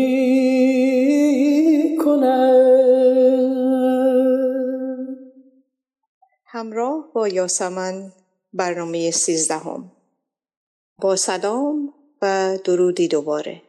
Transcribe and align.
کند 2.05 2.39
همراه 6.45 7.11
با 7.13 7.27
یاسمن 7.27 8.11
برنامه 8.53 9.11
سیزدهم. 9.11 9.91
با 11.01 11.15
سلام 11.15 11.93
و 12.21 12.57
درودی 12.63 13.07
دوباره. 13.07 13.68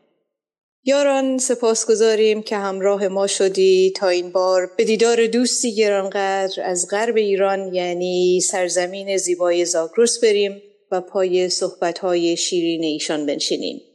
یاران 0.84 1.38
سپاسگزاریم 1.38 2.42
که 2.42 2.56
همراه 2.56 3.08
ما 3.08 3.26
شدی 3.26 3.92
تا 3.96 4.08
این 4.08 4.32
بار 4.32 4.70
به 4.76 4.84
دیدار 4.84 5.26
دوستی 5.26 5.74
گرانقدر 5.74 6.62
از 6.64 6.86
غرب 6.90 7.16
ایران 7.16 7.74
یعنی 7.74 8.40
سرزمین 8.40 9.16
زیبای 9.16 9.64
زاگرس 9.64 10.24
بریم 10.24 10.62
و 10.90 11.00
پای 11.00 11.48
صحبتهای 11.48 12.36
شیرین 12.36 12.84
ایشان 12.84 13.26
بنشینیم. 13.26 13.89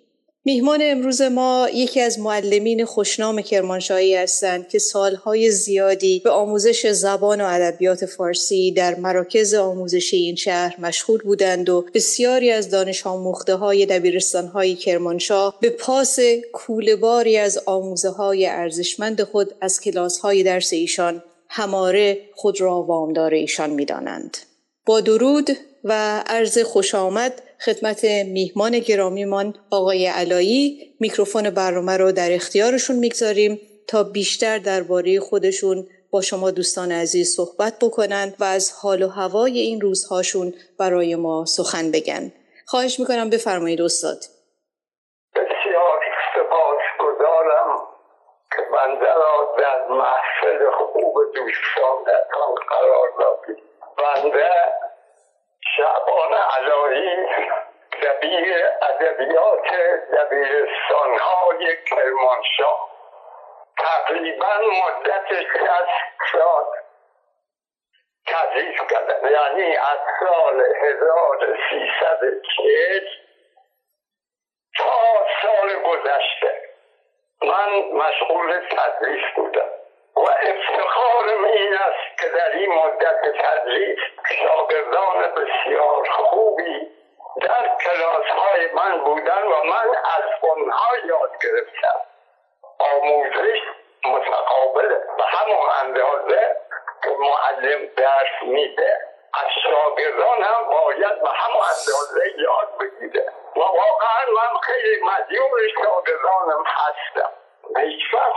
میهمان 0.48 0.80
امروز 0.84 1.22
ما 1.22 1.70
یکی 1.74 2.02
از 2.02 2.20
معلمین 2.20 2.86
خوشنام 2.86 3.42
کرمانشاهی 3.42 4.16
هستند 4.16 4.68
که 4.68 4.80
سالهای 4.80 5.52
زیادی 5.52 6.20
به 6.20 6.30
آموزش 6.30 6.88
زبان 6.92 7.42
و 7.42 7.46
ادبیات 7.48 8.06
فارسی 8.06 8.72
در 8.72 8.96
مراکز 8.96 9.54
آموزشی 9.54 10.18
این 10.18 10.36
شهر 10.36 10.76
مشغول 10.82 11.22
بودند 11.22 11.70
و 11.70 11.86
بسیاری 11.94 12.52
از 12.52 12.70
دانش 12.70 13.08
آموخته 13.08 13.56
های 13.56 13.86
دبیرستان 13.86 14.48
های 14.48 14.76
کرمانشاه 14.76 15.58
به 15.62 15.70
پاس 15.70 16.20
کولباری 16.54 17.38
از 17.38 17.60
آموزه 17.66 18.10
های 18.10 18.46
ارزشمند 18.46 19.24
خود 19.24 19.56
از 19.62 19.80
کلاس 19.80 20.18
های 20.18 20.44
درس 20.44 20.74
ایشان 20.74 21.24
هماره 21.50 22.18
خود 22.36 22.62
را 22.62 22.82
وامدار 22.82 23.34
ایشان 23.34 23.70
می‌دانند. 23.70 24.38
با 24.86 25.02
درود 25.02 25.50
و 25.84 26.24
عرض 26.28 26.58
خوش 26.58 26.96
آمد 26.96 27.42
خدمت 27.62 28.04
میهمان 28.06 28.80
گرامیمان 28.80 29.54
آقای 29.72 30.08
علایی. 30.08 30.96
میکروفون 31.00 31.50
برنامه 31.50 31.98
رو 31.98 32.12
در 32.12 32.32
اختیارشون 32.32 32.96
می‌گذاریم 32.96 33.60
تا 33.88 34.04
بیشتر 34.04 34.58
درباره 34.58 35.20
خودشون 35.20 35.88
با 36.12 36.22
شما 36.22 36.52
دوستان 36.52 36.92
عزیز 36.92 37.36
صحبت 37.36 37.74
بکنند 37.82 38.36
و 38.40 38.44
از 38.44 38.72
حال 38.82 39.04
و 39.04 39.08
هوای 39.08 39.60
این 39.60 39.82
روزهاشون 39.82 40.54
برای 40.80 41.16
ما 41.16 41.46
سخن 41.46 41.92
بگن. 41.92 42.32
خواهش 42.68 43.00
می‌کنم 43.00 43.30
بفرمایید 43.30 43.82
استاد. 43.82 44.18
بسیار 45.36 46.00
سپاس 46.36 46.84
گذارم 47.00 47.88
که 48.52 48.62
بنده 48.72 49.14
را 49.14 49.56
در 49.60 49.88
محفل 49.90 50.72
خوب 50.78 51.16
قرار 52.70 53.08
دادید 53.20 53.64
بنده 53.98 54.50
شعبان 55.78 56.34
علایی 56.34 57.26
دبیر 58.04 58.66
ادبیات 58.82 59.68
دبیرستانهای 60.14 61.84
کرمانشاه. 61.84 62.90
تقریبا 63.78 64.54
مدت 64.86 65.42
شست 65.42 66.32
سال 66.32 66.66
تدریس 68.28 68.82
کردم 68.90 69.28
یعنی 69.32 69.78
از 69.78 70.00
سال 70.20 70.62
1340 70.82 73.08
تا 74.78 75.26
سال 75.42 75.70
گذشته. 75.84 76.52
من 77.44 77.70
مشغول 77.80 78.68
تدریس 78.70 79.26
بودم. 79.36 79.75
و 80.26 80.30
افتخارم 80.30 81.44
این 81.44 81.74
است 81.74 82.20
که 82.20 82.30
در 82.30 82.52
این 82.52 82.74
مدت 82.74 83.22
تدریس 83.42 84.00
شاگردان 84.30 85.34
بسیار 85.36 86.10
خوبی 86.10 86.88
در 87.42 87.72
کلاس 87.86 88.26
های 88.26 88.72
من 88.72 89.04
بودن 89.04 89.44
و 89.44 89.64
من 89.64 89.90
از 89.90 90.24
اونها 90.42 90.98
یاد 91.06 91.32
گرفتم. 91.44 92.00
آموزش 92.80 93.60
متقابل 94.06 94.88
به 95.18 95.24
همون 95.24 95.70
اندازه 95.84 96.56
که 97.04 97.10
معلم 97.10 97.86
درس 97.98 98.44
میده 98.44 99.00
از 99.34 99.50
شاگردان 99.64 100.44
هم 100.44 100.70
باید 100.70 101.22
به 101.22 101.30
همون 101.30 101.64
اندازه 101.64 102.42
یاد 102.42 102.78
بگیره. 102.80 103.26
و 103.56 103.60
واقعا 103.60 104.26
من 104.36 104.60
خیلی 104.62 105.02
مدیون 105.04 105.60
شاگردانم 105.76 106.64
هستم. 106.66 107.32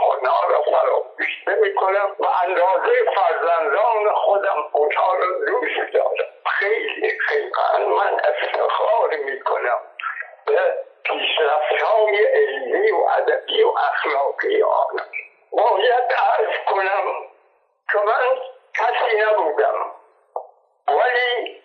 اونها 0.01 0.47
را 0.49 0.61
فراموش 0.61 1.47
نمی 1.47 1.75
کنم 1.75 2.15
و 2.19 2.25
اندازه 2.43 2.91
فرزندان 3.15 4.13
خودم 4.15 4.69
اونها 4.71 5.13
را 5.13 5.25
دوست 5.45 5.93
دارم 5.93 6.29
خیلی 6.45 7.19
خیلی. 7.19 7.51
من 7.97 8.19
افتخار 8.23 9.15
می 9.15 9.39
کنم 9.39 9.79
به 10.45 10.77
پیشرفت 11.03 11.81
های 11.83 12.25
علمی 12.25 12.91
و 12.91 13.05
ادبی 13.17 13.63
و 13.63 13.73
اخلاقی 13.89 14.63
آنم 14.63 15.09
باید 15.51 16.03
ارز 16.37 16.55
کنم 16.65 17.03
که 17.91 17.99
من 17.99 18.39
کسی 18.73 19.17
نبودم. 19.17 19.91
ولی 20.87 21.61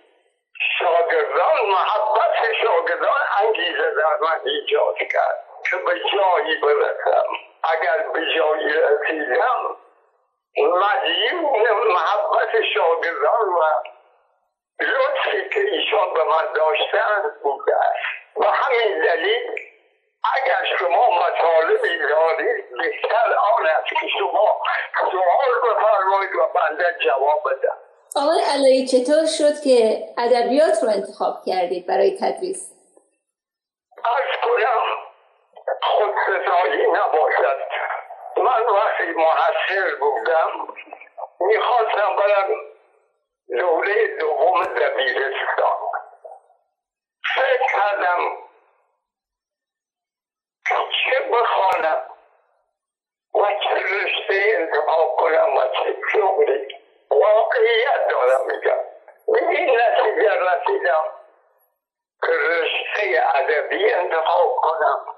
شاگردان 0.79 1.67
محبت 1.71 2.53
شاگردان 2.63 3.21
انگیزه 3.43 3.95
در 3.95 4.17
من 4.21 4.41
ایجاد 4.45 4.97
کرد. 4.99 5.44
که 5.75 5.81
به 5.81 6.01
جایی 6.13 6.57
برسم. 6.57 7.27
اگر 7.63 8.09
به 8.09 8.21
جایی 8.37 8.67
رسیدم 8.67 9.77
مدیون 10.59 11.93
محبت 11.93 12.63
شاگردان 12.75 13.49
و 13.49 13.63
لطفی 14.81 15.49
که 15.55 15.61
ایشان 15.61 16.15
به 16.15 16.25
من 16.25 16.53
داشتن 16.55 17.41
بوده 17.43 17.77
است 17.77 18.37
و 18.37 18.45
همین 18.45 18.99
دلیل 18.99 19.51
اگر 20.35 20.77
شما 20.79 21.09
مطالبی 21.11 21.99
دارید 21.99 22.65
بهتر 22.79 23.35
آن 23.57 23.67
است 23.67 23.89
که 24.01 24.09
شما 24.19 24.63
سوال 25.11 25.75
بفرمایید 25.75 26.35
و 26.37 26.49
بنده 26.55 26.97
جواب 27.05 27.43
بدم. 27.51 27.77
آقای 28.17 28.41
علایی 28.55 28.87
چطور 28.87 29.27
شد 29.39 29.61
که 29.65 29.99
ادبیات 30.19 30.83
رو 30.83 30.89
انتخاب 30.89 31.35
کردید 31.47 31.87
برای 31.87 32.19
تدریس؟ 32.21 32.75
از 34.05 34.41
کنم 34.43 34.94
خودستایی 35.95 36.87
نباشد. 36.87 37.59
من 38.37 38.63
وقتی 38.67 39.13
محصل 39.13 39.99
بودم 39.99 40.69
می‌خواستم 41.41 42.17
برم 42.17 42.49
دوره 43.59 44.17
دوم 44.17 44.63
دبیرستان 44.65 45.79
فکر 47.35 47.63
کردم 47.73 48.19
چه 50.71 51.21
بخوانم 51.33 52.11
و 53.35 53.47
چه 53.65 53.75
رشته 53.75 54.57
انتخاب 54.59 55.17
کنم 55.17 55.57
و 55.57 55.69
چه 55.69 55.97
شغلی 56.13 56.69
واقعیت 57.11 58.09
دارم 58.11 58.47
میگم. 58.47 58.81
به 59.29 59.49
این 59.49 59.81
نتیجه 59.81 60.31
رسیدم 60.35 61.05
که 62.23 62.33
رشته 62.33 63.25
ادبی 63.35 63.93
انتخاب 63.93 64.57
کنم. 64.57 65.14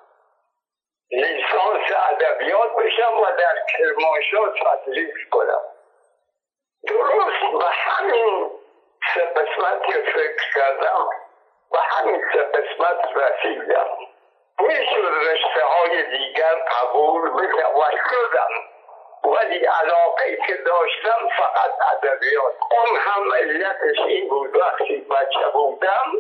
لیسانس 1.11 1.91
ادبیات 2.11 2.77
بشم 2.77 3.21
و 3.21 3.27
در 3.39 3.55
کرمانشاه 3.73 4.55
تدریس 4.55 5.15
کنم. 5.31 5.63
درست. 6.89 7.59
به 7.59 7.71
همین 7.71 8.51
سه 9.15 9.21
قسمت 9.21 9.83
که 9.87 10.03
فکر 10.13 10.53
کردم 10.55 11.09
به 11.71 11.79
همین 11.79 12.23
سه 12.33 12.43
قسمت 12.43 13.17
رسیدم. 13.17 13.89
می‌شد 14.59 15.13
رشته 15.31 15.65
های 15.65 16.03
دیگر 16.03 16.55
قبول 16.55 17.31
و 17.31 17.91
شدم. 18.11 18.51
ولی 19.25 19.65
علاقه 19.65 20.37
که 20.47 20.57
داشتم 20.57 21.29
فقط 21.39 21.71
ادبیات. 21.93 22.55
اون 22.71 22.99
هم 22.99 23.33
علتش 23.33 23.99
این 23.99 24.29
بود 24.29 24.57
وقتی 24.57 24.97
بچه 24.97 25.49
بودم 25.53 26.13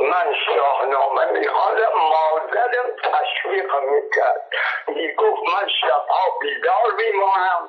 من 0.00 0.26
شاهنامه 0.46 1.38
میخواندم 1.38 1.94
مادرم 2.12 2.88
تشویق 3.04 3.70
می‌کرد. 3.90 4.42
می‌گفت 4.88 5.42
من 5.54 5.68
شبها 5.80 6.24
بیدار 6.40 6.86
میمانم 6.98 7.68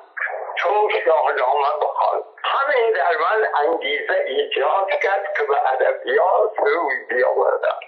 چون 0.58 0.90
شاهنامه 1.04 1.70
بخوان. 1.82 2.22
همین 2.44 2.92
در 2.96 3.14
من 3.24 3.40
انگیزه 3.62 4.16
ایجاد 4.28 4.88
کرد 5.02 5.24
که 5.36 5.42
به 5.48 5.56
ادبیات 5.72 6.50
روی 6.58 6.96
بیاوردم. 7.08 7.80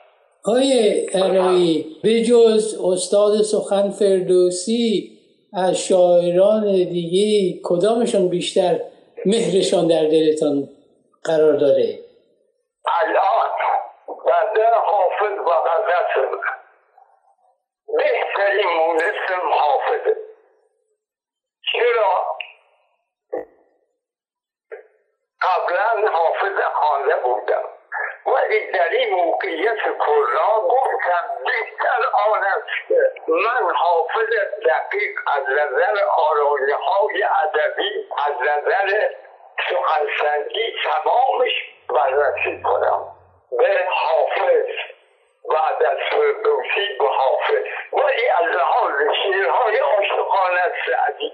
آقای 0.44 1.06
ارایی 1.14 1.96
به 2.02 2.22
جز 2.22 2.80
استاد 2.84 3.42
سخن 3.42 3.90
فردوسی 3.90 5.18
از 5.54 5.78
شاعران 5.78 6.64
دیگه 6.72 7.60
کدامشون 7.64 8.28
بیشتر 8.28 8.80
مهرشان 9.26 9.86
در 9.88 10.04
دلتان 10.04 10.68
قرار 11.24 11.52
داره؟ 11.52 11.98
الان 13.02 13.31
حافظ 15.22 15.38
و 15.38 15.50
غزت 15.50 16.40
بهترین 17.98 18.66
مونسم 18.66 19.52
حافظه 19.52 20.16
چرا؟ 21.72 22.38
قبلا 25.42 26.10
حافظ 26.10 26.62
خوانده 26.74 27.16
بودم. 27.16 27.62
ولی 28.26 28.70
در 28.70 28.88
این 28.88 29.14
موقعیت 29.14 29.78
کرونا 29.98 30.60
گفتم 30.60 31.24
بهتر 31.44 32.02
آن 32.30 32.44
است 32.44 32.88
که 32.88 33.12
من 33.28 33.74
حافظ 33.74 34.30
دقیق 34.66 35.18
از 35.26 35.44
نظر 35.48 36.04
آرایه 36.04 36.76
های 36.76 37.22
ادبی 37.22 38.08
از 38.26 38.34
نظر 38.40 39.08
سخنسنجی 39.70 40.74
تمامش 40.84 41.52
بررسی 41.88 42.62
کنم. 42.62 43.16
به 43.58 43.86
حافظ. 43.90 44.91
بعد 45.48 45.82
از 45.92 45.98
فردوسی 46.10 46.86
به 46.98 47.04
حافظ. 47.04 47.64
ولی 47.92 48.26
از 48.40 48.56
لحاظ 48.56 48.94
شیرهای 49.22 49.76
عاشقانه 49.76 50.60
سعدی 50.86 51.32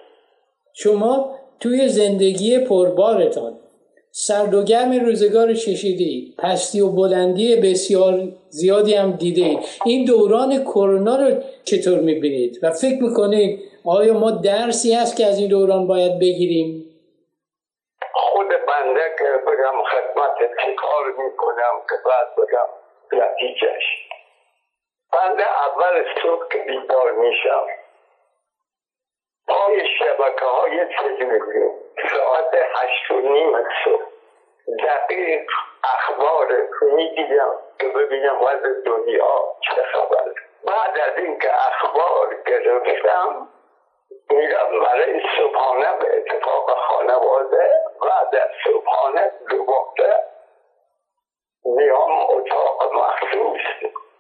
شما 0.74 1.38
توی 1.60 1.88
زندگی 1.88 2.58
پربارتان 2.58 3.60
سرد 4.10 4.54
و 4.54 4.64
گرم 4.64 4.92
روزگار 5.06 5.54
چشیدی 5.54 6.34
پستی 6.38 6.80
و 6.80 6.88
بلندی 6.88 7.56
بسیار 7.56 8.14
زیادی 8.48 8.94
هم 8.94 9.12
دیده 9.12 9.58
این 9.84 10.04
دوران 10.04 10.64
کرونا 10.64 11.16
رو 11.16 11.42
چطور 11.64 11.98
می‌بینید؟ 11.98 12.58
و 12.62 12.70
فکر 12.70 13.02
می‌کنید 13.02 13.60
آیا 13.84 14.14
ما 14.14 14.30
درسی 14.30 14.94
هست 14.94 15.16
که 15.16 15.26
از 15.26 15.38
این 15.38 15.48
دوران 15.48 15.86
باید 15.86 16.18
بگیریم؟ 16.18 16.84
خود 18.14 18.48
بنده 18.48 19.00
که 19.18 19.24
بگم 19.46 19.82
خدمت 19.92 20.38
چه 20.38 20.74
کار 20.74 21.04
می‌کنم 21.24 21.74
که 21.88 21.94
بعد 22.06 22.28
بگم 22.38 22.77
نتیجهش 23.12 24.08
بنده 25.12 25.44
اول 25.66 26.04
صبح 26.22 26.48
که 26.48 26.58
بیدار 26.58 27.12
میشم 27.12 27.66
پای 29.48 29.86
شبکه 29.98 30.44
های 30.44 30.84
تلویزیون 30.84 31.74
ساعت 32.10 32.54
هشت 32.54 33.10
و 33.10 33.20
نیم 33.20 33.52
صبح. 33.84 34.02
دقیق 34.84 35.50
اخبار 35.84 36.68
می‌دیدم 36.82 37.54
که 37.80 37.88
ببینم 37.88 38.42
وضع 38.42 38.80
دنیا 38.86 39.54
چه 39.60 39.82
خبر 39.82 40.32
بعد 40.64 40.98
از 40.98 41.18
اینکه 41.18 41.50
اخبار 41.54 42.34
گرفتم 42.46 43.48
میرم 44.30 44.80
برای 44.84 45.20
صبحانه 45.38 45.98
به 45.98 46.16
اتفاق 46.16 46.78
خانواده 46.78 47.72
بعد 48.02 48.34
از 48.42 48.50
صبحانه 48.64 49.32
دوباره 49.50 50.27
میام 51.76 52.30
اتاق 52.30 52.92
مخصوص 52.92 53.60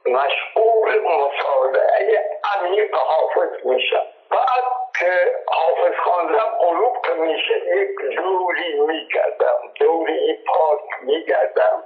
مشغول 0.06 1.00
مطالعه 1.00 2.40
عمیق 2.54 2.94
حافظ 2.94 3.66
میشم 3.66 4.06
بعد 4.30 4.64
که 5.00 5.34
حافظ 5.46 5.94
خواندم 6.04 6.58
غروب 6.60 6.96
که 7.06 7.12
میشه 7.12 7.54
یک 7.76 8.16
دوری 8.16 8.80
میگردم 8.80 9.72
دوری 9.80 10.44
پاک 10.46 10.80
میگردم 11.02 11.84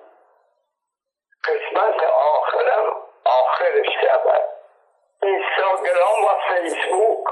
قسمت 1.45 2.03
آخرم 2.03 2.97
آخر 3.25 3.83
شب 3.83 4.23
اینستاگرام 5.23 6.25
و 6.25 6.29
فیسبوک 6.49 7.27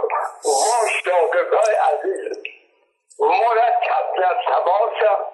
ما 0.45 0.89
شاگردای 1.05 1.75
عزیز 1.75 2.43
مرتب 3.21 4.17
در 4.17 4.37
تماسم 4.47 5.30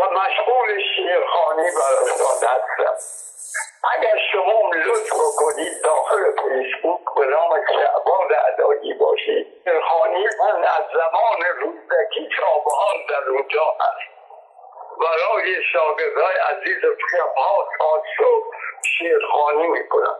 و 0.00 0.02
مشغول 0.20 0.68
شیرخانی 0.94 1.68
برای 1.78 2.10
هستم 2.52 3.34
اگر 3.94 4.16
شما 4.32 4.70
لطف 4.86 5.10
کنید 5.36 5.82
داخل 5.84 6.22
فیسبوک 6.30 7.04
به 7.16 7.26
نام 7.26 7.50
شعبان 7.72 8.30
عدایی 8.48 8.94
باشید. 8.94 9.46
خانی 9.88 10.24
من 10.40 10.64
از 10.64 10.84
زمان 10.94 11.40
روزکی 11.60 12.28
تا 12.36 12.52
در 13.10 13.30
اونجا 13.30 13.64
هست. 13.80 14.14
برای 15.00 15.54
شاگردهای 15.72 16.36
عزیز 16.50 16.82
شبها 17.10 17.68
تا 17.78 18.02
صبح 18.18 18.46
شیرخانی 18.98 19.66
می‌کنم. 19.66 20.16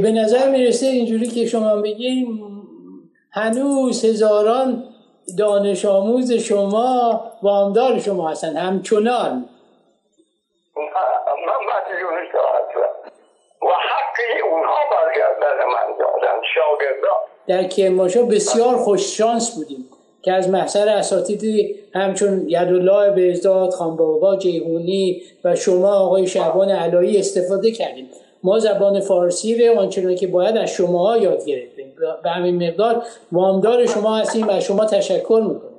به 0.00 0.12
نظر 0.12 0.48
می‌رسه 0.50 0.86
اینجوری 0.86 1.26
که 1.26 1.46
شما 1.46 1.76
بگید 1.82 2.28
هنوز 3.32 4.04
هزاران 4.04 4.84
دانش 5.38 5.84
آموز 5.84 6.32
شما 6.32 7.20
وامدار 7.42 7.98
شما 7.98 8.28
هستن 8.28 8.56
همچنان. 8.56 9.48
من 10.76 11.60
مدیونش 11.70 12.28
و 13.62 13.66
حقی 13.66 14.40
اونها 14.50 14.76
برگردن 14.90 15.66
من 15.66 15.96
دادن 15.98 16.40
شاگردان 16.54 17.18
در 17.46 17.64
کرمانشاه 17.64 18.28
بسیار 18.28 18.76
خوش 18.76 19.16
شانس 19.16 19.54
بودیم 19.54 19.84
که 20.22 20.32
از 20.32 20.48
محضر 20.48 20.88
اساتید 20.88 21.76
همچون 21.94 22.48
یدالله 22.48 23.10
بهزاد 23.10 23.70
خان 23.70 23.96
بابا 23.96 24.36
جیهونی 24.36 25.22
و 25.44 25.54
شما 25.54 25.92
آقای 25.92 26.26
شعبان 26.26 26.70
علایی 26.70 27.18
استفاده 27.18 27.70
کردیم. 27.70 28.10
ما 28.42 28.58
زبان 28.58 29.00
فارسی 29.00 29.68
رو 29.68 29.78
آنچنان 29.78 30.14
که 30.14 30.26
باید 30.26 30.56
از 30.56 30.70
شما 30.70 31.16
یاد 31.16 31.44
گرفتیم. 31.44 31.77
به 32.22 32.30
همین 32.30 32.68
مقدار 32.68 33.02
وامدار 33.32 33.86
شما 33.86 34.16
هستیم 34.16 34.48
و 34.48 34.60
شما 34.60 34.84
تشکر 34.86 35.42
می‌کنیم. 35.48 35.78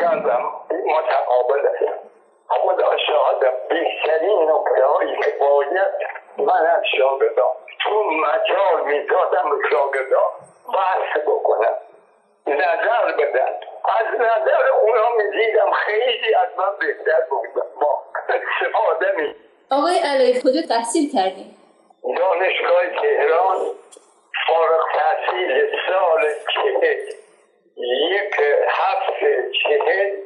کردم 0.00 0.42
متقابل 0.70 1.62
خدا 2.48 2.96
شاهدم 3.06 3.56
بهترین 3.68 4.50
نکته 4.50 4.86
هایی 4.86 5.16
که 5.16 5.34
باید 5.40 5.92
من 6.38 6.66
از 6.66 6.82
شاگردان. 6.98 7.52
تو 7.84 7.90
مجال 8.04 8.84
می‌دادم 8.86 9.50
به 9.50 9.68
شاگردان 9.70 10.30
بحث 10.74 11.22
بکنم. 11.26 11.74
نظر 12.46 13.12
بدن. 13.18 13.52
از 14.00 14.20
نظر 14.20 14.62
اونا 14.82 15.08
می‌دیدم 15.16 15.70
خیلی 15.72 16.34
از 16.34 16.48
من 16.58 16.78
بهتر 16.80 17.20
بودم 17.30 17.66
ما 17.80 18.02
استفاده 18.28 19.22
می 19.22 19.34
آقای 19.70 19.98
علای 19.98 20.40
کجا 20.44 20.62
تحصیل 20.68 21.12
کردیم 21.12 21.56
دانشگاه 22.02 23.02
تهران 23.02 23.56
فارغ 24.56 24.84
تحصیل 24.92 25.76
سال 25.88 26.22
چهل. 26.54 27.00
یک 28.10 28.34
هفت 28.68 29.20
چهل 29.62 30.16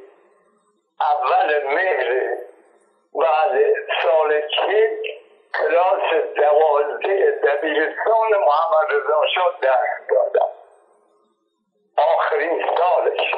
اول 1.00 1.64
مهر. 1.64 2.36
بعد 3.14 3.74
سال 4.02 4.48
چهل 4.48 4.96
کلاس 5.58 6.24
دوازده 6.36 7.30
دبیرستان 7.30 8.28
محمد 8.28 8.90
رضا 8.90 9.26
شاه 9.34 9.58
درس 9.62 10.08
دادم. 10.10 10.48
آخرین 11.96 12.64
سالش. 12.76 13.34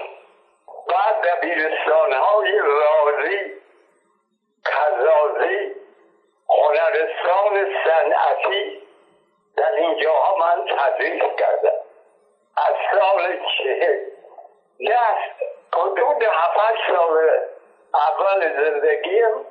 بعد 0.89 1.21
دبیرستان 1.29 2.13
های 2.13 2.59
رازی 2.59 3.53
کزازی 4.65 5.73
هنرستان 6.49 7.75
صنعتی 7.85 8.82
در 9.57 9.73
اینجاها 9.75 10.37
من 10.37 10.65
تدریس 10.65 11.23
کردم. 11.39 11.79
از 12.57 12.75
سال 12.93 13.39
چهل. 13.59 13.99
دست 14.91 15.43
حدود 15.75 16.23
هفت 16.23 16.79
سال 16.87 17.31
اول 17.95 18.57
زندگیم 18.57 19.47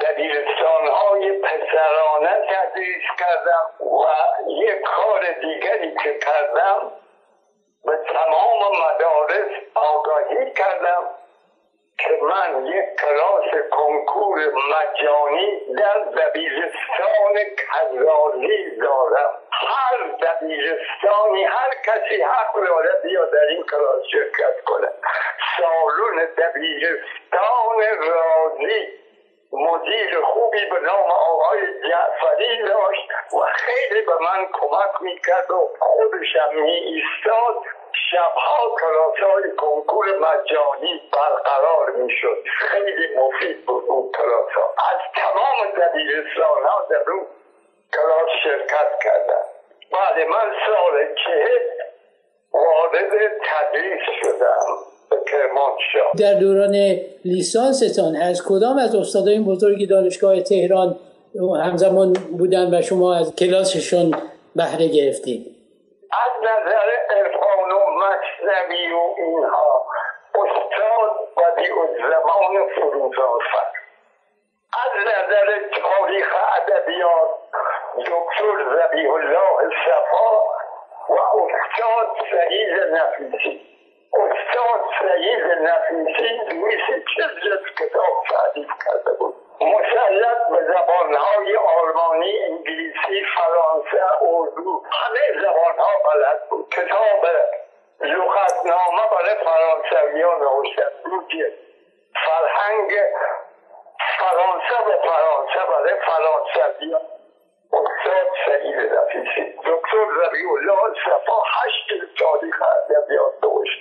دبیرستان 0.00 0.86
های 0.86 1.32
پسرانه 1.32 2.46
تدریس 2.50 3.02
کردم 3.18 3.70
و 3.80 4.06
یک 4.48 4.80
کار 4.80 5.32
دیگری 5.40 5.94
که 6.02 6.18
کردم 6.18 6.92
به 7.84 7.96
تمام 7.96 8.58
مدارس 8.84 9.50
آگاهی 9.74 10.52
کردم. 10.52 11.04
که 11.98 12.18
من 12.22 12.66
یک 12.66 12.84
کلاس 13.00 13.64
کنکور 13.70 14.38
مجانی 14.38 15.74
در 15.78 15.98
دبیرستان 15.98 17.34
کزازی 17.56 18.76
دارم. 18.76 19.30
هر 19.52 20.06
دبیرستانی 20.22 21.44
هر 21.44 21.70
کسی 21.86 22.22
حق 22.22 22.54
داره 22.54 23.00
بیا 23.02 23.24
در 23.24 23.46
این 23.48 23.62
کلاس 23.62 24.02
شرکت 24.12 24.64
کنه. 24.64 24.88
سالون 25.56 26.24
دبیرستان 26.38 27.80
رازی 27.98 29.04
مدیر 29.52 30.20
خوبی 30.20 30.66
به 30.66 30.80
نام 30.80 31.10
آقای 31.10 31.60
جعفری 31.88 32.62
داشت 32.62 33.08
و 33.34 33.38
خیلی 33.54 34.02
به 34.02 34.12
من 34.20 34.46
کمک 34.52 35.02
می‌کرد 35.02 35.50
و 35.50 35.70
خودشم 35.80 36.54
می 36.54 36.70
ایستاد 36.70 37.56
شبها 38.10 38.76
کلاس 38.80 39.30
های 39.30 39.50
کنکور 39.56 40.06
مجانی 40.06 41.02
برقرار 41.12 41.90
می‌شد. 41.90 42.38
خیلی 42.60 43.16
مفید 43.16 43.66
بود 43.66 43.84
اون 43.88 44.12
کلاس 44.12 44.52
ها 44.56 44.74
از 44.92 45.00
تمام 45.20 45.58
دبیرستان 45.80 46.62
ها 46.68 46.86
در 46.90 47.10
اون 47.10 47.26
کلاس 47.94 48.30
شرکت 48.44 48.90
کردم 49.04 49.44
بعد 49.92 50.28
من 50.28 50.52
سال 50.66 51.14
چهل 51.24 51.64
وارد 52.52 53.12
تدریس 53.42 54.02
شدم 54.22 54.94
در 56.18 56.34
دوران 56.34 56.74
لیسانستان 57.24 58.16
از 58.16 58.42
کدام 58.48 58.78
از 58.78 58.94
استادای 58.94 59.38
بزرگ 59.38 59.88
دانشگاه 59.88 60.40
تهران 60.40 60.96
همزمان 61.64 62.12
بودن 62.12 62.78
و 62.78 62.82
شما 62.82 63.16
از 63.16 63.36
کلاسشون 63.36 64.14
بهره 64.56 64.88
گرفتیم 64.88 65.46
از 66.12 66.42
نظر 66.42 66.88
ارفان 68.48 68.92
و 68.92 69.14
اینها. 69.18 69.86
استاد 70.34 71.28
زمان 71.98 72.68
فروزافر 72.74 73.66
از 74.84 75.06
نظر 75.06 75.58
تاریخ 75.82 76.34
ادبیات 76.56 77.28
دکتر 77.98 78.76
زبیح 78.76 79.12
الله 79.12 79.70
صفا 79.86 80.40
و 81.08 81.18
استاد 81.20 82.08
سعید 82.30 82.80
نفیسی. 82.80 83.66
استاد 84.12 84.80
سعید 85.00 85.44
نفیسی 85.44 86.38
دویست 86.50 87.06
چه 87.16 87.22
کتاب 87.78 88.24
تعریف 88.30 88.70
کرده 88.84 89.12
بود. 89.18 89.34
مسلط 89.60 90.48
به 90.50 90.72
زبانهای 90.72 91.56
آلمانی 91.56 92.44
انگلیسی 92.44 93.24
فرانسه 93.36 94.04
اردو 94.22 94.82
همه 94.92 95.42
زبانها 95.42 95.90
بلد 96.04 96.48
بود. 96.50 96.68
کتاب 96.68 97.20
لغتنامه 98.04 99.02
برای 99.10 99.36
فرانسوی 99.44 100.22
ها 100.22 100.34
نوشته 100.38 100.84
بود 101.04 101.32
فرهنگ 102.24 102.90
فرانسه 104.18 104.78
به 104.86 105.08
فرانسه 105.08 105.60
برای 105.70 105.94
فرانسوی 106.06 106.92
ها 106.92 107.00
استاد 107.72 108.26
سعید 108.46 108.76
رفیسی 108.76 109.58
دکتر 109.58 110.04
ربیع 110.22 110.52
الله 110.52 110.94
صفا 111.04 111.38
هشت 111.56 112.18
تاریخ 112.18 112.62
ادبیات 112.62 113.32
نوشت 113.42 113.80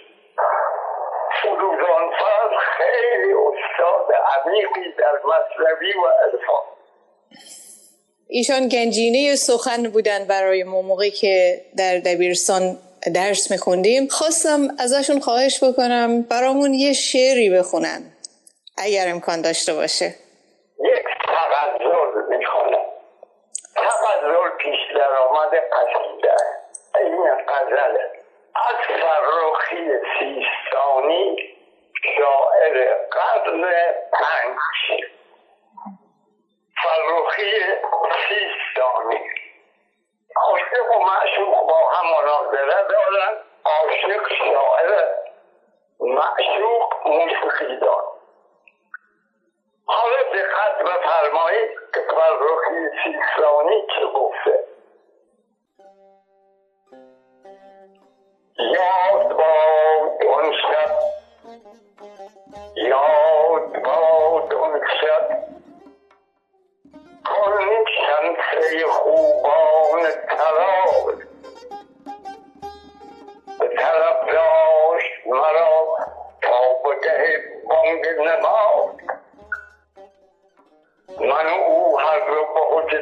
فروزان 1.42 2.12
فرد 2.20 2.51
خیلی 2.77 3.34
استاد 3.34 4.08
عمیقی 4.36 4.94
در 4.98 5.13
مصنوی 5.25 5.94
و 5.94 6.08
عرفان. 6.08 6.63
ایشان 8.27 8.68
گنجینه 8.68 9.36
سخن 9.36 9.92
بودن 9.94 10.27
برای 10.27 10.63
ما 10.63 10.82
موقعی 10.82 11.12
که 11.12 11.62
در 11.77 12.00
دبیرستان 12.06 12.77
درس 13.12 13.52
میخوندیم. 13.52 14.08
خواستم 14.08 14.60
ازشون 14.80 15.20
خواهش 15.20 15.64
بکنم 15.64 16.22
برامون 16.22 16.74
یه 16.74 16.94
شعری 16.94 17.50
بخونن. 17.50 18.02
اگر 18.78 19.08
امکان 19.08 19.42
داشته 19.42 19.74
باشه. 19.74 20.06
یک 20.80 21.06
تغذر 21.28 22.28
می‌خونم. 22.30 22.86
تغذر 23.76 24.50
پیش 24.58 24.80
در 24.96 25.14
آمد 25.30 25.50
قصیده 25.50 26.36
این 27.00 27.18
قزله 27.48 28.24
از 28.56 28.76
فرخی 28.88 29.86
سیستانی 30.20 30.62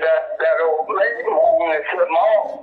به 0.01 0.07
حجرت 0.37 0.37
در 0.39 0.61
و 0.61 0.93
میمون 1.23 1.83
ما. 2.09 2.59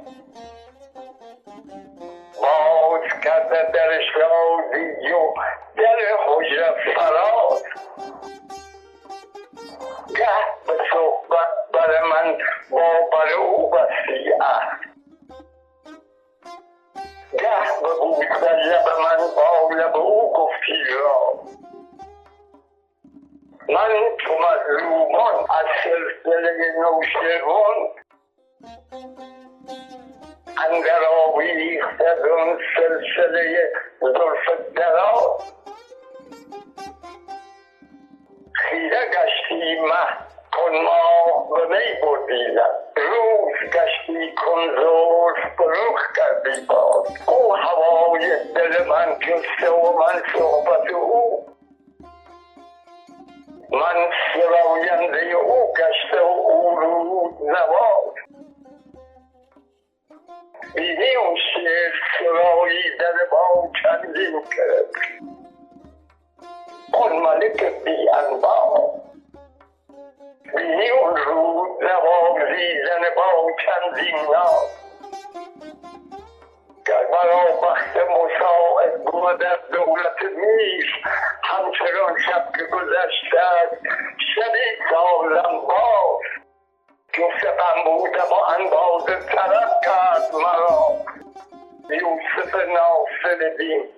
باز 2.42 3.20
کرده 3.24 3.70
در 3.72 4.00
شادی 4.00 5.12
و 5.12 5.34
در 5.76 5.98
حجرت 6.26 6.76
فراز. 6.96 7.62
گه 10.16 10.47
بردیدم 42.38 42.70
روز 42.96 43.70
گشتی 43.70 44.34
کن 44.34 44.68
زلف 44.76 45.60
رخ 45.60 46.12
کردی 46.16 46.66
باز 46.66 47.28
او 47.28 47.56
هوای 47.56 48.30
دل 48.54 48.84
من 48.88 49.18
جسته 49.18 49.70
و 49.70 49.98
من 49.98 50.22
صحبت 50.38 50.90
او. 50.90 51.46
من 53.70 54.10
سراینده 54.34 55.34
او 55.34 55.72
گشته 55.72 56.20
و 56.20 56.50
او 56.50 56.80
رو 56.80 57.32
نواز 57.46 58.14
بینی 60.74 61.14
اون 61.14 61.36
در 62.98 63.12
با 63.30 63.68
چندین 63.82 64.42
کرد. 64.42 64.94
ملک 67.12 67.84
بی 67.84 68.08
اون 70.54 71.16
رود 71.16 71.82
نوازی 71.82 72.82
زن 72.86 73.14
با 73.16 73.52
چندین 73.64 74.16
ناز 74.16 74.88
گر 76.86 77.06
مرا 77.10 77.60
بخت 77.62 77.96
مساعد 77.96 79.04
بود 79.04 79.38
در 79.38 79.58
دولت 79.72 80.22
میر 80.22 81.02
همچنان 81.42 82.18
شب 82.26 82.52
که 82.58 82.64
گذشته 82.64 83.78
شبی 84.34 84.90
سالم 84.90 85.68
جفت 87.12 87.46
غم 87.46 87.84
بودم 87.84 88.28
و 88.30 88.52
اندازه 88.54 89.26
طرف 89.26 89.72
کرد 89.84 90.34
مرا 90.34 90.96
یوسف 91.90 92.54
ناصر 92.54 93.56
دین 93.58 93.97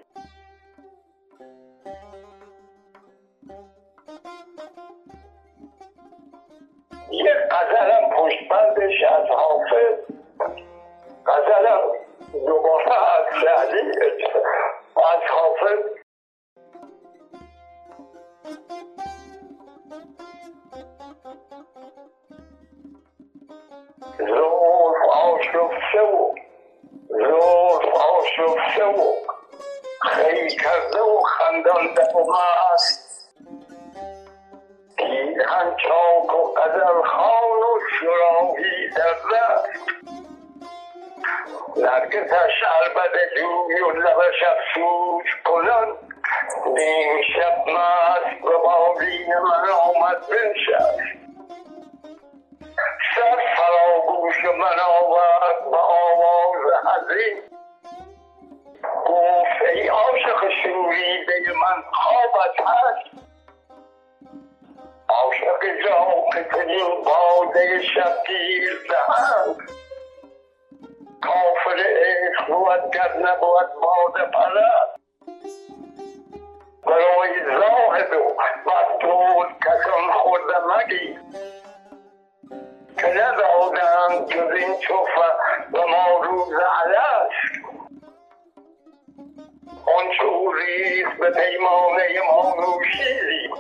یه 7.25 7.35
غزلم 7.51 8.11
پشتبندش 8.11 9.05
از 9.11 9.27
حافظ 9.29 9.99
غزلم 11.27 11.81
دوباره 12.47 12.93
از 12.93 13.25
سعدی 13.43 13.81
از 14.97 15.23
حافظ. 15.31 16.01
زلف 24.19 25.09
آشفته 25.15 26.01
و 26.01 26.35
زلف 27.09 27.95
آشفته 27.95 28.85
و 28.85 29.13
خیلی 30.03 30.57
کرده 30.57 31.01
و 31.01 31.21
خندانده 31.21 32.03
و 32.03 32.33
چاک 35.77 36.35
و 36.35 36.55
قدر 36.55 37.03
خان 37.03 37.59
و 37.59 37.81
شراحی 38.01 38.89
در 38.89 39.15
دست 39.33 39.81
نرگسش 41.77 42.63
عربد 42.63 43.35
جوی 43.37 43.81
و 43.81 43.91
لبش 43.91 44.43
افسوس 44.43 45.27
کنن 45.45 45.97
نیم 46.67 47.23
شب 47.23 47.71
مست 47.71 48.43
به 48.43 48.57
بالین 48.65 49.35
من 49.35 49.71
آمد 49.71 50.21
بنشست. 50.21 51.21
سر 53.17 53.39
فراگوش 53.57 54.45
من 54.45 54.81
آورد 54.81 55.71
به 55.71 55.77
آواز 55.77 56.57
حزین. 56.87 57.43
گفت 59.07 59.69
ای 59.75 59.89
عاشق 59.89 60.49
شوریده 60.63 61.53
من 61.53 61.83
خوابت 61.93 62.61
هست؟ 62.61 63.30
عاشق 65.25 65.63
جا 65.85 66.25
که 66.33 66.49
چنین 66.55 67.03
باده 67.05 67.83
شبگیر 67.83 68.81
دهند 68.89 69.71
کافر 71.23 71.79
عشق 71.79 72.47
بود 72.47 72.93
گر 72.95 73.17
نبود 73.17 73.71
باد 73.83 74.31
پرست 74.31 75.01
برای 76.87 77.31
زاهد 77.45 78.13
و 78.13 78.37
مستور 78.67 79.57
کسان 79.65 80.13
خورده 80.13 80.55
مگی 80.77 81.19
که 82.99 83.07
ندادند 83.07 84.29
جز 84.29 84.53
این 84.53 84.79
چوفه 84.79 85.31
و 85.73 85.87
ما 85.87 86.21
روز 86.25 86.53
علست 86.53 87.81
آن 89.87 90.07
ریخت 90.57 91.19
به 91.19 91.31
پیمانه 91.31 92.21
ما 92.31 92.55
نوشیدیم. 92.57 93.51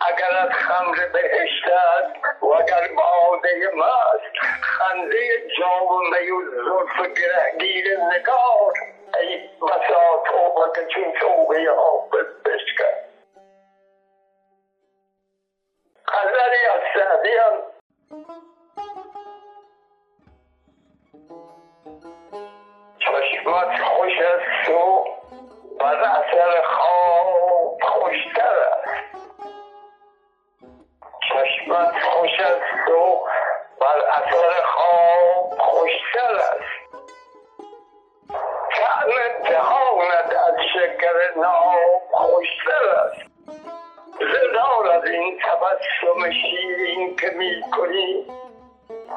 اگر 0.00 0.38
از 0.38 0.50
خمر 0.50 1.06
بهشت 1.12 1.64
است 1.68 2.42
و 2.42 2.46
اگر 2.46 2.88
باده 2.96 3.70
مست 3.76 4.46
خنده 4.62 5.48
جامعه 5.58 6.32
و 6.32 6.42
زلف 6.50 7.18
گرهگیر 7.18 7.98
نگار 7.98 8.72
ای 9.20 9.48
بسا 9.62 10.22
توبه 10.26 10.72
که 10.74 10.86
چون 10.94 11.12
توبه 11.20 11.70
حافظ 11.70 12.26
بشکن. 12.44 12.94
قدری 16.08 16.66
از 16.74 16.82
سعدیان 16.94 17.62
چشمت 22.98 23.82
خوش 23.82 24.12
است 24.18 24.68
و 24.68 25.04
بر 25.80 25.94
اثر 25.94 26.62
خواب 26.62 27.43
چشمت 31.44 32.02
خوش 32.02 32.40
است 32.40 32.88
و 32.88 33.24
بر 33.80 34.00
اثر 34.16 34.62
خواب 34.62 35.50
خوشتر 35.58 36.36
است. 36.36 37.04
طعم 38.70 39.10
دهانت 39.50 40.36
از 40.48 40.54
شکر 40.74 41.40
ناب 41.40 42.02
خوشتر 42.12 42.88
است. 43.04 43.30
زدار 44.18 44.90
از 44.90 45.04
این 45.04 45.38
تبسم 45.38 46.30
شیرین 46.30 47.16
که 47.16 47.30
می 47.30 47.62
کنی 47.76 48.26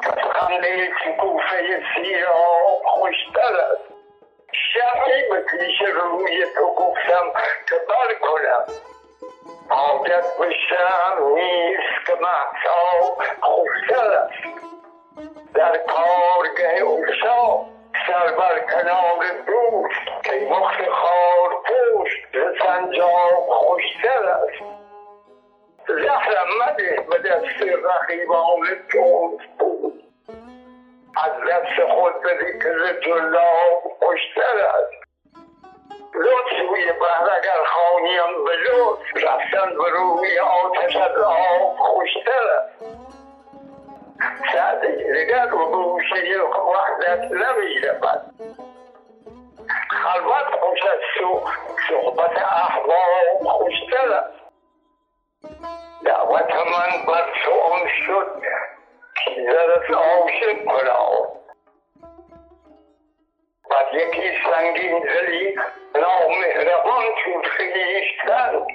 از 0.02 0.32
خنده 0.32 0.88
شکوفه 1.04 1.82
سیراب 1.94 2.82
خوشتر 2.84 3.56
است. 3.56 3.94
شبی 4.52 5.28
به 5.30 5.40
پیش 5.40 5.82
روی 5.82 6.46
تو 6.54 6.74
گفتم 6.74 7.32
که 7.68 7.74
بر 7.88 8.14
کنم 8.14 8.97
حاجت 9.68 10.38
به 10.38 10.50
شم 10.68 11.34
نیست 11.34 12.06
که 12.06 12.12
محتاب 12.12 13.22
خوشتر 13.40 14.12
است 14.12 14.58
در 15.54 15.78
کارگه 15.78 16.84
اکسا 16.84 17.66
سر 18.06 18.32
بر 18.38 18.58
کنار 18.58 19.24
دوست 19.46 20.24
که 20.24 20.48
مخت 20.50 20.88
خار 20.90 21.50
پوشت 21.66 22.26
ز 22.32 22.62
سنجاب 22.62 23.48
خوشتر 23.48 24.24
است. 24.24 24.64
زهرم 25.88 26.46
مده 26.62 27.06
به 27.10 27.18
دست 27.18 27.62
رقیبان 27.62 28.60
جنس 28.92 29.40
بود. 29.58 30.02
از 31.24 31.32
دست 31.50 31.92
خود 31.94 32.22
بده 32.22 32.58
که 32.58 32.72
ز 32.78 33.00
جلاب 33.00 33.82
خوشتر 33.98 34.58
است. 34.64 34.97
لطف 36.14 36.68
روی 36.68 36.92
بحر 36.92 37.30
اگر 37.30 37.64
خانیم 37.64 38.44
به 38.44 38.52
لطف 38.56 39.24
رفتن 39.24 39.76
به 39.76 39.90
روی 39.90 40.38
آتش 40.38 40.96
از 40.96 41.16
آب 41.18 41.76
خوشتر 41.78 42.42
است. 42.58 42.84
سعد 44.52 44.80
دیگر 45.12 45.46
به 45.46 45.64
گوشه 45.64 46.42
وحدت 46.42 47.20
نمی 47.20 47.80
رود 47.80 48.22
خلوت 49.90 50.60
خوش 50.60 50.78
است 50.82 51.04
صحبت 51.88 52.42
احباب 52.42 53.44
خوشتر 53.44 54.12
است. 54.12 54.38
دعوت 56.04 56.52
من 56.54 57.06
بر 57.06 57.32
شد 58.06 58.42
که 59.24 59.40
از 59.50 59.94
عاشق 59.94 60.64
کنم. 60.64 61.47
بر 63.78 63.94
یکی 63.94 64.32
سنگین 64.44 64.98
دلی 64.98 65.56
نامهربان 65.94 67.04
چون 67.24 67.42
خویشتن 67.56 68.66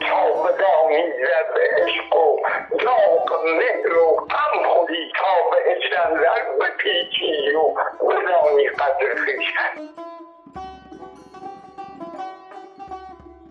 تا 0.00 0.42
به 0.42 1.70
عشق 1.82 2.16
و 2.16 2.38
داغ 2.78 3.44
مهر 3.44 3.98
و 3.98 4.16
غم 4.16 4.68
خودی 4.68 5.12
تا 5.16 5.50
به 5.50 5.70
هجران 5.70 6.22
در 6.22 6.42
بپیچی 6.60 7.54
و 7.54 7.74
بدانی 8.06 8.68
قدر 8.68 9.14
خویشتن 9.24 9.88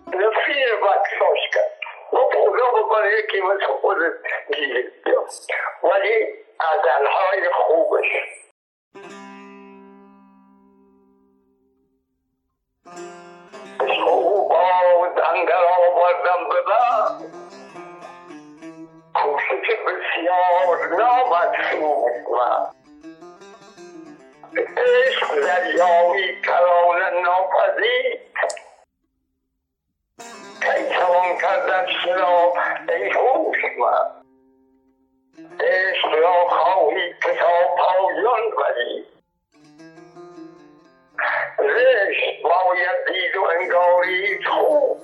نفیر 0.06 0.76
بکساش 0.76 1.50
کرد. 1.54 1.80
و 2.12 2.16
اوضاع 2.16 2.82
بکنه 2.82 3.08
یکی 3.18 3.40
مثل 3.40 3.66
خودت 3.80 4.12
گیر 4.54 4.92
ولی 5.82 6.26
غزلهای 6.60 7.48
خوبش. 7.52 8.06
اندر 15.18 15.64
آوردم 15.78 16.48
به 16.48 16.62
بعد. 16.62 17.40
کوشش 19.14 19.68
بسیار 19.86 20.96
نامدسود 20.96 22.12
من 22.32 22.66
عشق 24.56 25.40
دریایی 25.40 26.40
کران 26.42 27.00
ناپذیر. 27.22 28.20
کی 30.60 30.94
توان 30.94 31.38
کردن 31.42 31.86
چرا 32.04 32.52
ای 32.88 33.10
هوشمند 33.10 34.24
عشق 35.60 36.14
را 36.14 36.48
خواهی 36.48 37.14
که 37.22 37.34
تا 37.34 37.74
پایان 37.78 38.50
بری. 38.50 39.09
زشت 41.62 42.42
باید 42.42 43.06
دید 43.06 43.36
و 43.36 43.44
انگاری 43.60 44.44
خوب 44.44 45.00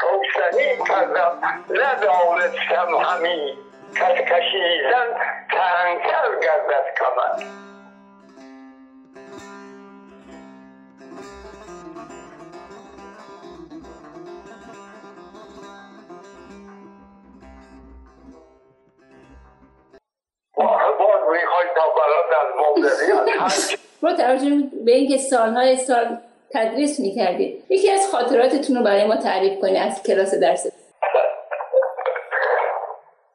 روشنی 0.00 0.88
کردم 0.88 1.42
ندانستم 1.70 2.96
همی 2.96 3.58
کس 3.94 4.18
کشیدن 4.18 5.06
تنگتر 5.50 6.40
گردد 6.42 6.94
کمر. 6.98 7.60
برات 21.96 22.30
از 22.40 22.56
موقعیت 22.56 23.89
با 24.02 24.12
توجه 24.12 24.50
به 24.84 24.92
اینکه 24.92 25.16
سالهای 25.16 25.76
سال 25.76 26.18
تدریس 26.54 27.00
می‌کردید 27.00 27.64
یکی 27.68 27.90
از 27.90 28.10
خاطراتتون 28.12 28.76
رو 28.76 28.84
برای 28.84 29.04
ما 29.04 29.16
تعریف 29.16 29.60
کنید 29.60 29.82
از 29.86 30.02
کلاس 30.02 30.34
درس 30.34 30.66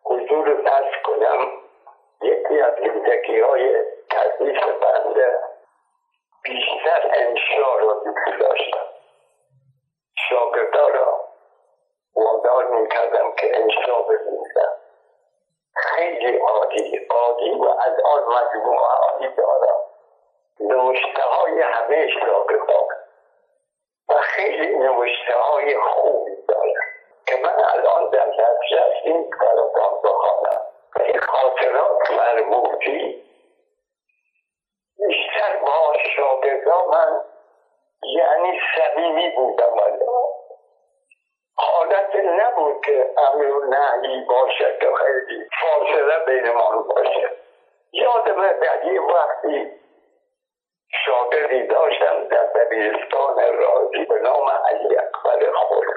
حضور 0.03 0.61
درس 0.61 0.93
کنم 1.03 1.51
یکی 2.21 2.61
از 2.61 2.73
زندگی 2.75 3.39
های 3.39 3.75
تدریس 4.09 4.63
بنده 4.81 5.31
بیشتر 6.43 7.11
انشا 7.13 7.77
رو 7.79 8.03
دوست 8.05 8.39
داشتم 8.39 8.85
شاگردا 10.29 10.87
را 10.87 11.25
وادار 12.15 12.81
می‌کردم 12.81 13.31
که 13.37 13.57
انشا 13.57 14.01
بنویسم 14.01 14.71
خیلی 15.75 16.37
عادی 16.37 17.07
عادی 17.09 17.51
و 17.51 17.65
از 17.65 17.93
آن 18.05 18.23
مجموعه 18.23 18.87
عادی 18.87 19.35
دارم 19.37 19.75
نوشته 20.59 21.21
های 21.21 21.61
همه 21.61 22.07
شاگردان 22.07 22.87
و 24.09 24.13
خیلی 24.21 24.77
نوشته 24.77 25.33
های 25.33 25.77
خوبی 25.77 26.35
دارم 26.47 26.73
که 27.27 27.35
من 27.43 27.63
الان 27.73 28.09
در 28.09 28.25
دسترس 28.25 28.93
این 29.03 29.29
براتان 29.41 30.01
بخوانم 30.03 30.61
خاطرات 31.65 32.11
مربوطی 32.11 33.23
بیشتر 35.07 35.57
با 35.61 35.93
شاگردان 36.15 36.87
من 36.87 37.21
یعنی 38.17 38.59
صمیمی 38.75 39.29
بودم. 39.29 39.73
الان 39.73 40.23
حالت 41.57 42.15
نبود 42.15 42.85
که 42.85 43.13
امر 43.17 43.51
و 43.51 43.65
نهی 43.65 44.25
باشد 44.29 44.79
که 44.79 44.87
خیلی 44.97 45.45
فاصله 45.61 46.25
بینمان 46.25 46.83
باشه. 46.83 47.31
یادم 47.91 48.59
در 48.59 48.85
یه 48.85 49.01
وقتی 49.01 49.71
شاگردی 51.05 51.67
داشتم 51.67 52.27
در 52.27 52.43
دبیرستان 52.43 53.37
رازی 53.53 54.05
به 54.05 54.19
نام 54.19 54.49
علی 54.49 54.97
اکبر 54.97 55.51
خورسندی 55.51 55.94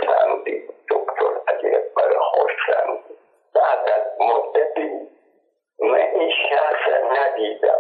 ندیدم 7.39 7.79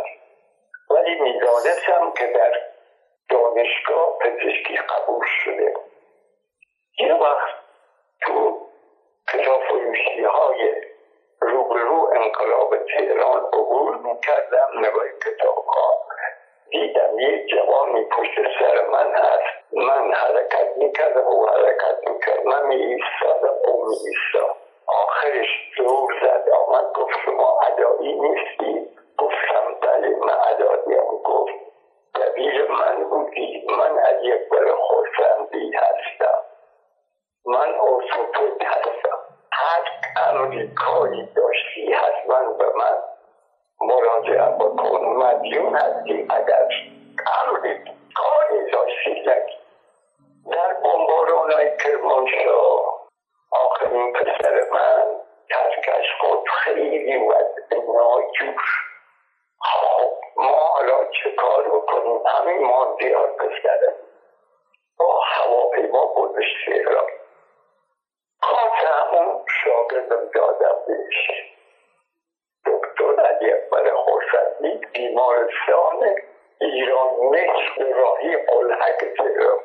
ولی 0.90 1.14
می‌دانستم 1.14 2.12
که 2.18 2.26
در 2.26 2.52
دانشگاه 3.30 4.18
پزشکی 4.18 4.76
قبول 4.76 5.26
شده. 5.44 5.74
یه 7.00 7.14
وقت 7.14 7.54
تو 8.22 8.60
کتاب 9.32 9.62
فروشی 9.62 10.24
های 10.24 10.74
روبرو 11.40 12.10
انقلاب 12.14 12.76
تهران 12.76 13.44
عبور 13.52 13.96
می‌کردم 13.96 14.68
نگاه 14.78 15.04
کتاب 15.08 15.64
ها 15.64 16.02
دیدم 16.70 17.18
یه 17.18 17.46
جوانی 17.46 18.04
پشت 18.04 18.34
سر 18.58 18.86
من 18.86 19.12
هست. 19.12 19.72
من 19.72 20.12
حرکت 20.12 20.76
می‌کردم 20.76 21.26
و 21.26 21.46
حرکت 21.46 22.08
می‌کرد 22.08 22.46
من 22.46 22.66
می 22.66 22.74
ایستادم 22.74 23.54
او 23.66 23.86
می 23.88 23.96
ایستاد 24.06 24.56
آخرش 24.86 25.48
دور 25.76 26.14
زد. 26.22 26.48
آمد 26.48 26.92
گفت 26.92 27.16
شما 27.24 27.60
عدایی 27.62 28.12
نیستی؟ 28.12 28.97
گفتم 29.18 29.74
بله 29.82 30.16
من 30.16 30.34
عداییم 30.34 31.22
گفت. 31.24 31.52
دبیر 32.14 32.70
من 32.70 33.04
بودی 33.10 33.66
من 33.78 33.98
از 33.98 34.16
یک 34.22 34.48
بر 34.50 34.74
خورسندی 34.74 35.72
هستم. 35.76 36.38
من 37.46 37.74
ارتوپد 37.80 38.62
هستم. 38.62 39.18
هر 39.52 39.82
امریکایی 40.30 41.28
داشتی 41.36 41.92
حتما 41.92 42.52
به 42.52 42.64
من 42.76 42.96
مراجعه 43.80 44.50
بکن. 44.50 45.04
مدیون 45.04 45.74
هستی 45.74 46.26
اگر 46.30 46.68
امری 47.42 47.84
کاری 48.14 48.70
داشتی 48.70 49.08
در 50.52 50.74
بمباران 50.74 51.52
های 51.52 51.76
کرمانشاه 51.76 53.08
آخرین 53.52 54.12
پسر 54.12 54.60
من 54.72 55.04
ترکش 55.50 56.06
خود 56.20 56.48
خیلی 56.48 57.16
وضع 57.16 57.76
ناجور. 57.76 58.87
خب 59.72 60.12
ما 60.36 60.52
حالا 60.52 61.04
چه 61.04 61.30
کار 61.30 61.68
بکنیم؟ 61.68 62.26
همین 62.26 62.66
ما 62.66 62.96
زیاد 63.00 63.36
پسره 63.36 63.94
با 64.98 65.20
هواپیما 65.20 66.06
بودش 66.06 66.46
تهران 66.66 67.06
خاص 68.42 68.84
همون 68.84 69.44
شاگردم 69.64 70.30
دادم 70.34 70.76
بهش 70.86 71.30
دکتر 72.66 73.22
علی 73.22 73.52
اکبر 73.52 73.94
خورسندی 73.94 74.80
بیمارستان 74.92 76.14
ایران 76.60 77.08
مصر 77.14 77.92
راهی 77.94 78.36
قلحک 78.36 79.04
تهران. 79.18 79.58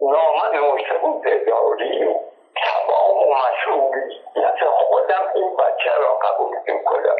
نامه 0.00 0.48
نوشته 0.52 0.98
بود 0.98 1.22
اداری 1.26 2.04
و 2.04 2.14
تمام 2.56 3.16
مسئولیت 3.30 4.68
خودم 4.70 5.30
این 5.34 5.56
بچه 5.56 5.90
را 5.98 6.14
قبول 6.14 6.56
می‌کنم. 6.66 7.16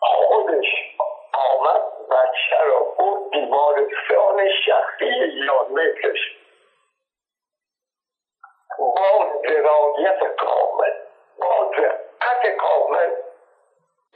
خودش 0.00 0.66
آمد 1.32 1.82
بچه 2.10 2.64
را 2.64 2.80
بود 2.98 3.30
بیمارستان 3.30 4.48
شخصی 4.66 5.04
ایران 5.04 5.66
مصرش 5.72 6.36
با 8.78 9.40
درایت 9.44 10.36
کامل 10.36 10.92
با 11.38 11.70
دقت 11.78 12.56
کامل 12.56 13.10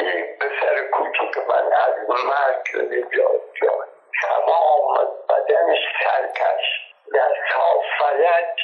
این 0.01 0.39
پسر 0.41 0.89
کوچک 0.93 1.39
من 1.49 1.73
از 1.73 1.95
مرگ 2.09 2.93
نجات 2.93 3.41
جان 3.63 3.87
تمام 4.23 5.09
بدنش 5.29 5.79
سرکش 6.05 6.95
در 7.15 7.35
فلج 7.99 8.61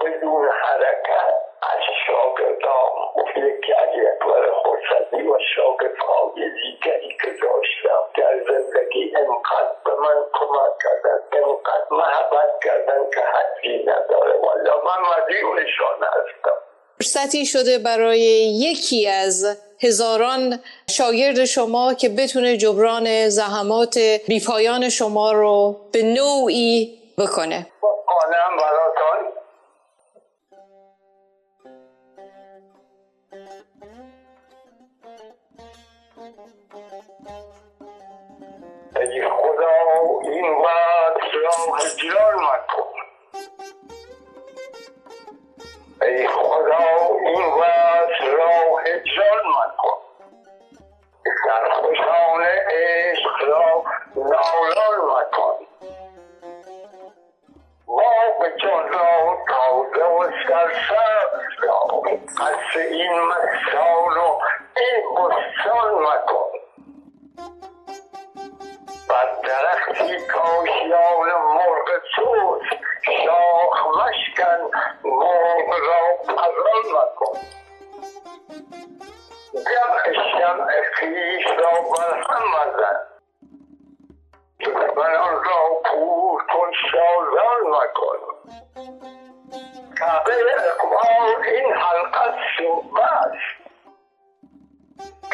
بدون 0.00 0.48
حرکت 0.48 1.47
و 6.38 6.50
دیگری 6.50 7.08
که 7.08 7.30
داشتم 7.30 8.02
در 8.16 8.34
زندگی 8.48 9.16
انقدر 9.16 9.74
به 9.84 9.90
من 9.90 10.16
کمک 10.32 10.72
کردن 10.82 11.18
انقدر 11.32 11.86
محبت 11.90 12.64
کردن 12.64 13.10
که 13.14 13.20
حدی 13.20 13.78
نداره. 13.82 14.38
والا 14.42 14.76
من 14.84 14.98
هستم. 16.06 16.58
فرصتی 16.98 17.46
شده 17.46 17.78
برای 17.78 18.20
یکی 18.60 19.08
از 19.08 19.58
هزاران 19.82 20.60
شاگرد 20.90 21.44
شما 21.44 21.94
که 21.94 22.08
بتونه 22.08 22.56
جبران 22.56 23.28
زحمات 23.28 23.98
بیپایان 24.28 24.88
شما 24.88 25.32
رو 25.32 25.76
به 25.92 26.02
نوعی 26.02 26.98
بکنه. 27.18 27.66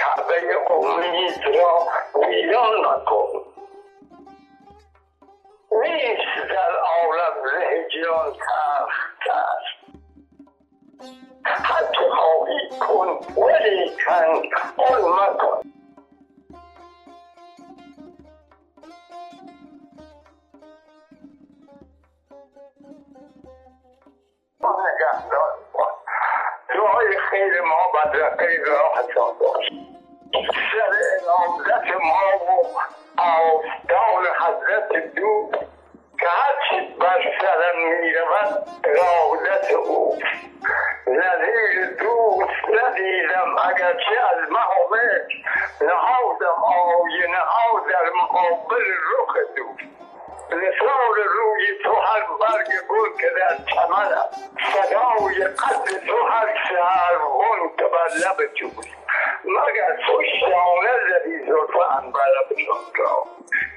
کعبه 0.05 0.71
امید 0.71 1.57
را 1.57 1.87
ویران 2.29 2.73
مکن 2.81 3.45
نیست 5.83 6.49
در 6.51 6.73
عالم 6.77 7.35
تلخ 8.39 8.97
است 9.25 9.85
حتی 11.45 12.11
خواهی 12.11 12.69
کن 12.81 13.09
ولی 13.43 13.97
کن 14.07 14.43
آن 14.79 15.03
مکن. 15.03 15.71
دعای 26.69 27.19
خیر 27.31 27.61
ما 27.61 27.93
بدرقه 27.95 28.63
راحتان 28.67 29.39
باش. 29.39 29.84
سر 30.53 30.93
نامزت 31.27 31.97
ما 32.01 32.45
و 32.45 32.81
آستان 33.21 34.25
حضرت 34.41 35.15
دود 35.15 35.57
که 36.21 36.27
هرچی 36.27 36.95
بر 37.01 37.23
سرم 37.41 37.79
می‌رود 38.01 38.69
رادت 38.85 39.71
او. 39.73 40.19
نظیر 41.07 41.87
دوست 41.99 42.65
ندیدم 42.69 43.57
اگرچه 43.65 44.21
از 44.33 44.51
مهامت 44.51 45.27
نهادم 45.81 46.65
آینه 46.65 47.39
ها 47.39 47.81
در 47.91 48.11
مقابل 48.23 48.85
رخ 48.85 49.37
دوست 49.57 49.95
نثار 50.51 51.17
روی 51.35 51.79
تو 51.85 51.93
هر 51.93 52.21
برگ 52.41 52.69
گل 52.89 53.21
که 53.21 53.31
در 53.37 53.57
چمنم. 53.75 54.31
صدای 54.73 55.45
قد 55.45 56.07
تو 56.07 56.27
هر 56.27 56.49
سهرون 56.69 57.77
که 57.79 57.85
بر 57.85 58.09
لب 58.29 58.53
توست 58.55 59.04
مگر 59.47 59.97
تو 60.07 60.23
شانه 60.41 60.93
زدی 61.11 61.39
زلف 61.39 61.77
انبرم 61.99 62.49
را 62.99 63.25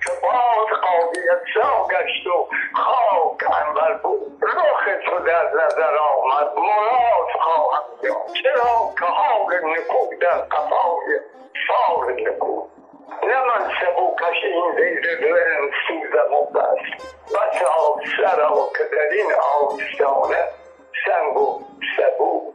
که 0.05 0.11
باد 0.21 0.79
قابیت 0.81 1.41
سا 1.53 1.87
گشت 1.87 2.27
و 2.27 2.47
خاک 2.73 3.61
انبر 3.61 3.93
بود. 3.93 4.43
رخ 4.43 4.85
تو 5.05 5.19
در 5.19 5.49
نظر 5.53 5.97
آمد 5.97 6.51
مراد 6.57 7.29
خواهم 7.41 7.83
جان 8.03 8.33
چرا 8.43 8.93
که 8.99 9.05
حال 9.05 9.55
نکو 9.65 10.15
در 10.21 10.37
قفای 10.37 11.19
سال 11.67 12.13
نکو 12.13 12.67
نه 13.23 13.43
من 13.43 13.71
سبوکش 13.81 14.43
این 14.43 14.75
زیر 14.75 15.19
دلم 15.19 15.69
سوزم 15.87 16.33
و 16.33 16.45
بس 16.45 17.03
بس 17.27 17.61
آب 17.61 18.01
سرا 18.17 18.69
که 18.77 18.83
در 18.95 19.15
این 19.15 19.31
آستانه 19.61 20.43
سنگ 21.05 21.37
و 21.37 21.61
سبو 21.97 22.53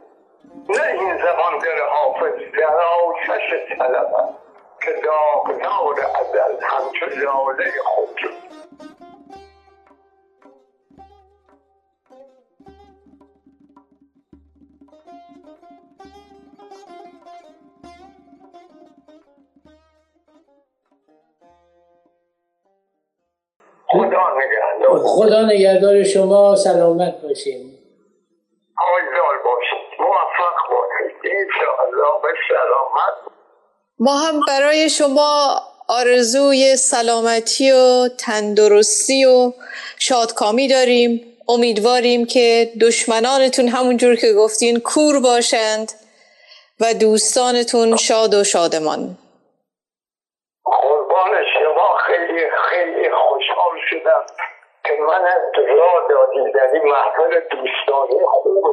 نه 0.69 0.87
این 1.01 1.17
زمان 1.17 1.57
در 1.59 1.87
حافظ 1.89 2.33
در 2.59 2.75
آتش 2.75 3.77
طلبم 3.77 4.37
که 4.81 4.91
داغدار 5.03 5.99
ازل 6.21 6.63
همچو 6.63 7.05
لاله 7.05 7.71
خود 7.85 8.19
خدا 23.93 24.37
نگهدار. 24.37 24.99
خدا 25.05 25.41
نگهدار 25.45 26.03
شما 26.03 26.55
سلامت 26.55 27.21
باشین 27.21 27.61
آیدار 28.93 29.37
باشید 29.45 29.99
موفق 29.99 30.57
باشید 30.69 31.17
انشاءالله 31.23 32.21
به 32.21 32.33
سلامت 32.49 33.33
ما 34.05 34.17
هم 34.17 34.39
برای 34.47 34.89
شما 34.89 35.61
آرزوی 35.89 36.75
سلامتی 36.75 37.71
و 37.71 38.07
تندرستی 38.25 39.25
و 39.25 39.51
شادکامی 39.99 40.67
داریم. 40.67 41.11
امیدواریم 41.49 42.25
که 42.25 42.67
دشمنانتون 42.81 43.67
همونجور 43.67 44.15
که 44.15 44.33
گفتین 44.33 44.79
کور 44.79 45.19
باشند 45.19 45.91
و 46.81 46.93
دوستانتون 46.93 47.95
شاد 47.95 48.33
و 48.33 48.43
شادمان. 48.43 48.99
قربان 50.65 51.31
شما. 51.53 51.87
خیلی 52.07 52.43
خیلی 52.69 53.09
خوشحال 53.27 53.75
شدم 53.89 54.23
که 54.85 54.93
من 55.07 55.23
انتظار 55.37 55.99
دادی 56.09 56.51
در 56.51 56.69
این 56.73 56.83
محفل 56.91 57.39
دوستانه 57.39 58.25
خوب 58.25 58.63